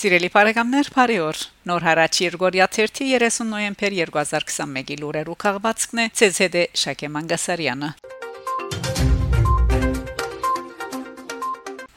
[0.00, 7.10] Սիրելի բարեկամներ, բարի օր։ Նոր հարաճ Երգորիա 30 նոյեմբեր 2021-ի լուրերու քաղվածքն է ՑՍԴ Շակե
[7.16, 7.90] Մանգասարյանը։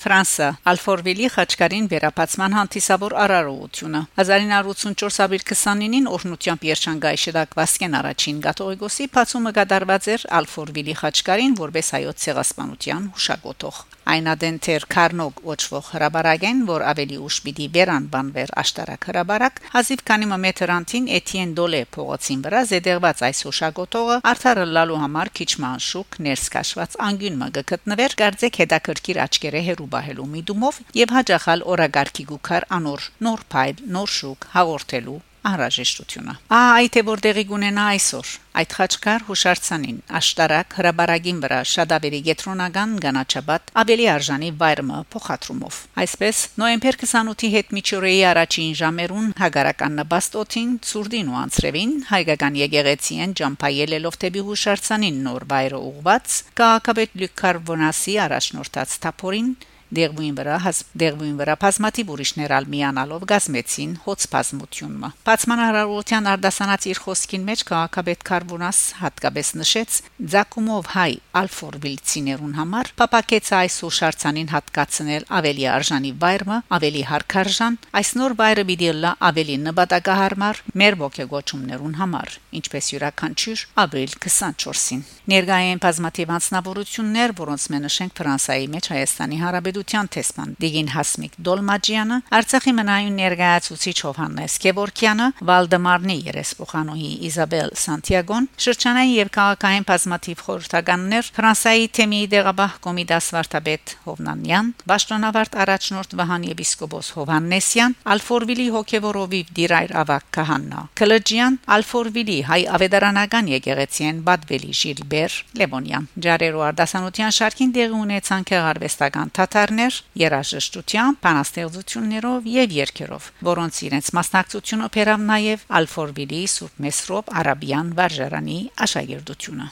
[0.00, 9.56] Ֆրանսա Ալֆորվիլի խաչկարին վերապացման հանդիսավոր արարողությունը 1984 29-ին օրնությամբ Երշանգայ շտակ Վասկեն առաջին գաթողիկոսի փացումը
[9.60, 17.18] կդարված էր Ալֆորվիլի խաչկարին որպես հայոց ցեղասպանության հուշագոտող այնադեն թեր Կարնոգ ոչվող հրաբարագեն, որ ավելի
[17.26, 23.42] ուշ պիտի վերանբանվեր աշտարակ հրաբարակ, հազիվ քանի մետր անտին Էթիեն Դոլե փողոցին վրա զեդեղված այս
[23.46, 29.90] հուշագոտողը արդարը լալու համար քիչ մանշուկ ներս քաշված անգյուն մը գտնվեր, գարձեք հետաքրքիր աչքերը հերու
[29.94, 37.02] բահելու միտումով եւ հաջախալ օրագարկի գուքար անոր նոր փայլ, նոր շուկ հաղորդելու անհրաժեշտությունը։ Ահա է
[37.10, 44.98] որտեղի գունենա այսօր։ Այդ խաչկար հուշարձանին աշտարակ հրաբարագին վրա շադավերի գետրոնական գանաչաբատ ավելի արժանի վայրը
[45.14, 53.34] փոխադրումով։ Այսպես նոյեմբեր 28-ի հետ միջուրեի առաջին ժամերուն հագարական նպաստոթին Ցուրդին ու Անցրևին հայկական եկեղեցին
[53.40, 59.50] ջամփայելելով թեպի հուշարձանին նոր վայրը ուղված քաղաքապետ Լյուկ Վոնասի առաջնորդած թափորին
[59.90, 66.86] Դերվույն վրա հաս դերվույն վրա բազմատիվ ուրիշներ ալ միանալով գազմեցին հոց բազմությունը։ Բացման հարարության արդասանած
[66.90, 69.96] իր խոսքին մեջ քաղաքաբեդ Կարբոնաս հատկապես նշեց
[70.30, 78.36] Ձակումով հայ ալֆորվիլցիներուն համար պապակեց այս ուշարցանին հատկացնել ավելի արժանի վայրը, ավելի հարկարժան, այս նոր
[78.40, 87.34] վայրը պիտի լա ավելի նպատակահարմար մեր ողջագոչումներուն համար, ինչպես յուրաքանչյուր ապրիլ 24-ին։ Ներգայեն բազմատիվ անձնավորություններ,
[87.40, 94.56] որոնց մենշենք Ֆրանսայի մեջ Հայաստանի Հարաբերության Պետության տեսման Դիգին Հասմիկ Դոլմաջյանը, Արցախի մնայուն ներկայացուցիչ Հովհաննես
[94.60, 103.94] Գևորքյանը, Վալդեմարնի երեսփոխանուհի Իզաբել Սանտիագոն, շրջանային եւ քաղաքային բազմաթիվ խորհրդականներ, Ֆրանսայի թեմի դեղաբահ կոմիտաս վարդապետ
[104.04, 113.50] Հովնանյան, Բաշտոնավարտ առաջնորդ Վահան եպիսկոպոս Հովհաննեսյան, Ալֆորվիլի հոգեվորովի Դիրայր Ավակ Քահաննա, Կլաջյան, Ալֆորվիլի հայ ավետարանական
[113.56, 122.72] եկեղեցին Բադվելի Ժիլբեր Լևոնյան, Ջարերո արդասանության շարքին դեղի ունեցան քեղարվեստական թաթար գործարներ երաժշտությամբ, բանաստեղծություններով եւ
[122.74, 129.66] երգերով, որոնց իրենց մասնակցությունը բերավ նաեւ Ալֆորվիլի Սուրբ Մեսրոպ Արաբիան վարժարանի աշակերտությունը։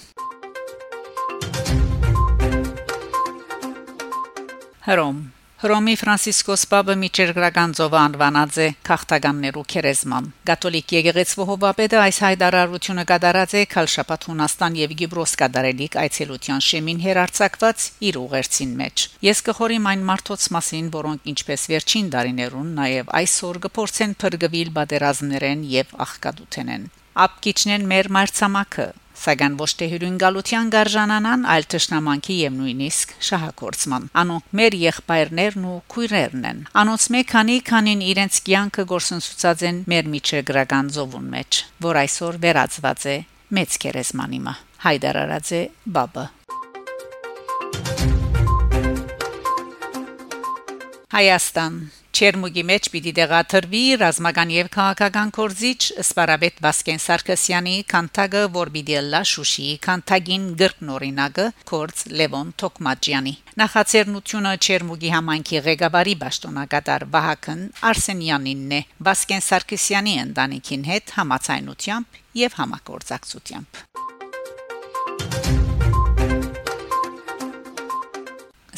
[4.86, 5.18] Հռոմ
[5.58, 13.54] Հռոմի Ֆրանցիսկոս Պապը միջերգրական ծովը անվանած է քաղաքտականներու քերեզման։ Կաթոլիկ եկեղեցու հովապետը այս հայտարարությունը կատարած
[13.58, 20.06] է Քալշապատ Հունաստան եւ Գիբրոս կատարելիք այցելության շեմին հերարցակված իր ուղերձին մեջ։ Ես կխորիմ այն
[20.14, 28.14] մարդոց մասին, որոնք ինչպես վերջին դարիներուն նաեւ այսօր կփորձեն փրկվել բادرազմներեն եւ աղքատութենեն։ Ապկիչնեն մեր
[28.14, 28.88] մարտսամաքը
[29.24, 36.48] սակայն ոչ թե հյուրընկալության գարժանանան, այլ ճշնամանքի եւ նույնիսկ շահակորցման։ Անոնք մեր եղբայրներն ու քույրերն
[36.52, 42.42] են։ Անոնց մեկ քանի քանին իրենց կյանքը գործընծած են մեր միջեգրական զովուն մեջ, որ այսօր
[42.48, 43.16] վերածված է
[43.58, 44.58] մեծ կերեսմանիմը։
[44.88, 45.62] Հայդարարած է
[45.98, 46.28] բաբը
[51.08, 51.76] Հայաստան
[52.18, 59.20] Չերմուգի մեջ պիտի դեղաթրվի ռազմական եւ քաղաքական կորզիչ Սպարաբետ Վասկեն Սարգսյանի քանթագը, որ պիտի լա
[59.30, 67.62] Շուշիի քանթագին գրկնորինագը կորց Լևոն Թոկմաջյանի։ Նախաձեռնությունը Չերմուգի համայնքի ղեկավարի Պաշտոնակատար Վահագն
[67.92, 73.70] Արսենյանինն է Վասկեն Սարգսյանի ընտանիքին հետ համացայնությամբ եւ համագործակցությամբ։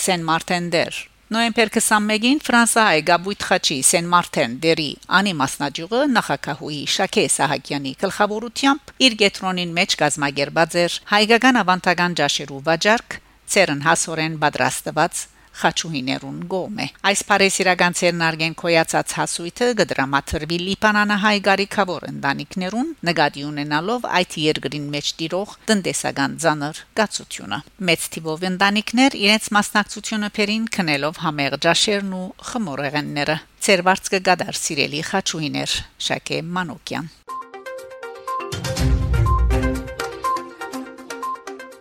[0.01, 4.87] Սեն Մարտենդեր Նոյեմբեր 21-ին Ֆրանսիայի Գաբույթ Խաչի Սեն Մարտեն դերի
[5.19, 13.19] անի մասնաճյուղը նախակահուի Շաքե Սահակյանի գլխավորությամբ իր գետրոնին մեջ գազմագերբած էր հայկական ավանդական ջաշերու վաճառք
[13.55, 15.23] ցերն հասորեն պատրաստված
[15.61, 24.87] խաչուհիներուն գոմե այս բարեսիրական ցերնարգեն կոյացած հասույթը գդրամաթրվի լիբանանահայ գարիկավոր ընտանիքներուն նկատի ունենալով այդ երկրին
[24.95, 27.61] մեջ տիրող տնտեսական ցաներ գացությունը
[27.91, 35.77] մեծ թիվով ընտանիքներ իրենց մասնակցությունը փերին քնելով համեղ ջաշերն ու խմորեղենները ցերվարձ կգադար սիրելի խաչուհիներ
[36.11, 37.15] շակե մանոկյան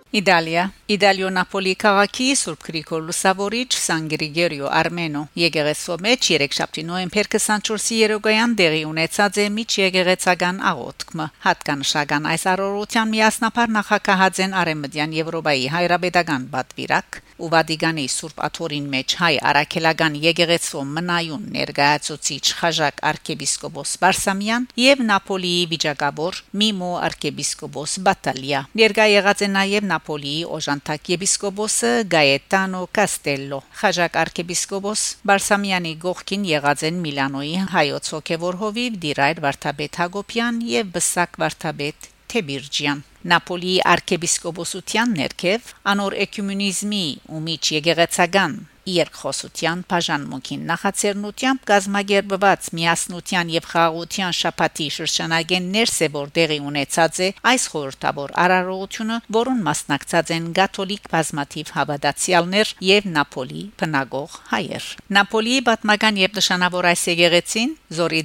[0.10, 0.62] Իտալիա.
[0.90, 5.22] Իտալիո Նապոլի քաղաքի Սուրբ Գրիգոր Լուսավորիչ Սան Գրիգորիո Արմենո.
[5.38, 12.50] Եկեղեցու մեջ 3 շաբթի նոեմբեր 24-ի երոգայան դեղի ունեցած է միջ եկեղեցական աղոթքը հատկանշական այս
[12.58, 20.18] առողջության միասնապար նախակահած են արեմդյան Եվրոպայի հայրաբեդական բատվիրակ ու Վադիգանի Սուրբ Աթորին մեջ հայ արաքելական
[20.24, 29.50] եկեղեցու մնայուն ներկայացուցիչ Խաժակ arczepiskopos Բարսամյան եւ Նապոլիի վիճակաբոր Միմո arczepiskopos Բատալիա ներկայ եղած է
[29.56, 38.62] նաեւ Նապոլիի օժանդակ եպիսկոպոսը Գայետանո Կաստելլո Խաժակ arczepiskopos Բարսամյանի գողքին եղած են Միլանոյի հայոց հոգևոր
[38.64, 47.06] հովիվ Դիրայր Վարդապետ Հակոբյան եւ Բսակ Վարդապետ Թեբիրջյան Նապոլիի arczepiskopոսության ներքև անոր էկումենիզմի
[47.36, 48.60] ու միջ եկեղեցական
[48.90, 58.34] երկխոսության բաժանմունքին նախաձեռնությամբ գազագերբված միասնության եւ խաղաղության շփաթի շրջանագեն ներսեվոր դեղի ունեցած է այս խորհրդավոր
[58.46, 64.90] արարողությունը, որուն մասնակցած են գաթոլիկ բազմաթիվ հավատացյալներ եւ Նապոլի բնագող հայեր։
[65.20, 68.22] Նապոլիի պատմական եւ նշանավոր այս եկեղեցին Զորի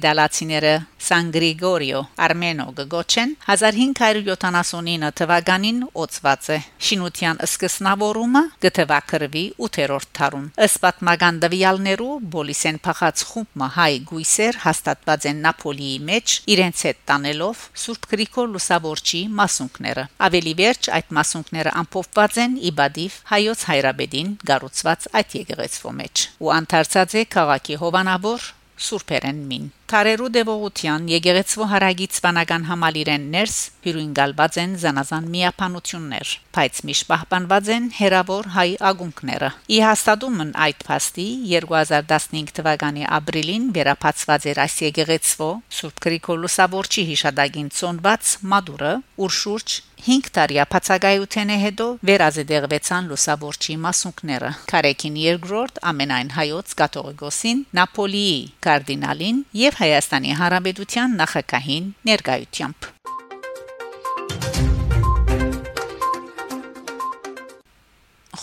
[1.05, 6.57] Սան Գրիգորիո Արմենո Գոչեն 1579 թվականին օծված է։
[6.87, 15.45] Շինության սկսնավորումը գտվակրվի 8-րդ դարում Ըստ պատմական դվյալներու Բոլիսեն փախած խումբը հայ գույսեր հաստատված են
[15.45, 22.59] Նապոլիի մեջ իրենց հետ տանելով Սուրբ Գրիգոր Լուսավորչի մասունքները ավելի վերջ այդ մասունքները ամփոփված են
[22.73, 28.53] Իբադիվ հայոց հայրաբեդին գառուցված այդ եկեղեցվո մեջ ու անթարցած է քաղաքի հովանավոր
[28.85, 37.07] Սուրբերեն մին Թարերու դեվողության եկեղեցու հարագից վանական համալիրեն ներս հյուրընկալված են զանազան միապանություններ, բայց միշտ
[37.11, 44.81] պահպանված են հերավոր հայ ագունքները։ Ի հաստատումն այդ փաստի 2015 թվականի ապրիլին վերապացված էր այս
[44.89, 53.07] եկեղեցու Սուրբ Գրիգոր Լուսավորչի հիշադակին ծոնված մադուրը, ուր շուրջ 5 տարի ապացագայութեն է հետո վերազդեղվեցան
[53.09, 58.35] լուսավորչի մասունքները Կարեկին երկրորդ ամենայն հայոց կաթողիկոսին Նապոլիի
[58.67, 62.85] կարդինալին եւ եւ Հայաստանի Հանրապետության նախագահին ներկայությամբ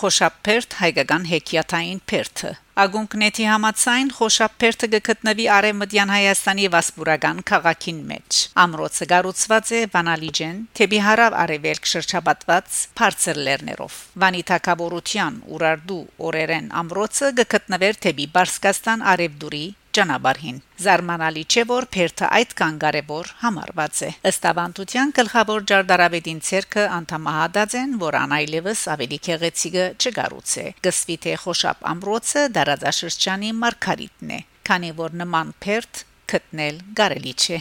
[0.03, 2.51] Խոշապերտ հայկական հեքիաթային փերթը
[2.83, 11.37] Ագունկնեթի համացայն Խոշապերթը գտնվի Արեմդյան Հայաստանի Վասպուրական քաղաքին մեջ։ Ամրոցը գառուցված է Վանալիջեն, թեպի հարավ
[11.43, 16.01] արևելք շրջապատված բարձր լեռներով։ Վանի թակավորության Ուրարդու
[16.33, 24.11] օրերեն ամրոցը գտնվեր թեպի Բարսկաստան արևդուրի ճանապարհին։ Զարմանալի չէ, որ Փերթը այդքան կարևոր համարված է։
[24.31, 31.85] Ըստ ավանդության գլխավոր ջարդարավետին ցերկը անդամահատած են, որ անայլևս ավելի քեղեցիկը չգառուցե։ Գսվի թե խոշապ
[31.93, 34.41] ամրոցը դարաձաշրջանի մարգարիտն է,
[34.71, 37.61] քանի որ նման Փերթ գտնել կարելի չէ։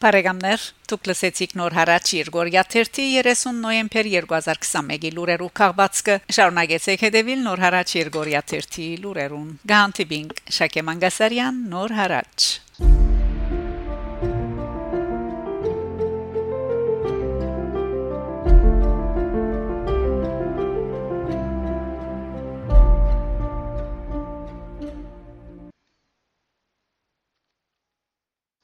[0.00, 7.62] Բարեկամներ, դուք լսեցիք նոր հարաճ Երգորիա 30 30 նոյեմբեր 2021-ի լուրերով քաղվածքը շարունակեցեք հետևել նոր
[7.66, 12.48] հարաճ Երգորիա 30 լուրերուն։ Գանտիբինգ Շակե Մանգասարյան նոր հարաճ